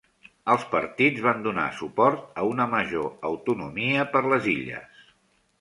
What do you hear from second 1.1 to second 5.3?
van donar suport a una majora autonomia per les illes.